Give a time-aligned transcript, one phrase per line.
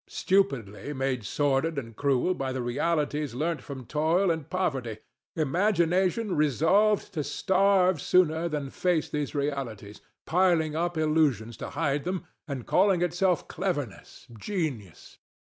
[0.09, 4.97] Stupidity made sordid and cruel by the realities learnt from toil and poverty:
[5.35, 12.25] Imagination resolved to starve sooner than face these realities, piling up illusions to hide them,
[12.47, 15.19] and calling itself cleverness, genius!